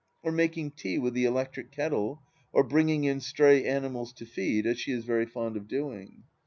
or 0.23 0.31
making 0.31 0.71
tea 0.71 0.97
with 0.97 1.13
the 1.13 1.25
electric 1.25 1.69
kettle, 1.71 2.23
or 2.51 2.63
bringing 2.63 3.03
in 3.03 3.19
stray 3.21 3.63
animals 3.63 4.11
to 4.11 4.25
feed, 4.25 4.65
as 4.65 4.79
she 4.79 4.91
is 4.91 5.05
very 5.05 5.27
fond 5.27 5.55
of 5.55 5.67
doing. 5.67 6.23